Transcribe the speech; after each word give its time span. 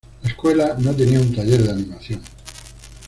La 0.23 0.29
escuela 0.29 0.75
no 0.79 0.95
tenía 0.95 1.19
un 1.19 1.35
taller 1.35 1.61
de 1.61 1.69
animación. 1.69 2.21